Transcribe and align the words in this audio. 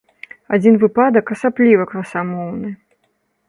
Адзін 0.57 0.79
выпадак 0.83 1.25
асабліва 1.37 1.87
красамоўны. 1.95 2.69